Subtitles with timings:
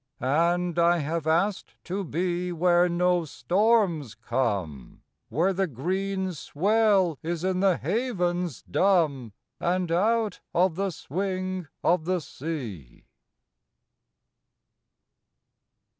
[0.19, 7.43] And I have asked to be Where no storms come, Where the green swell is
[7.43, 13.05] in the havens dumb, And out of the swing of the sea.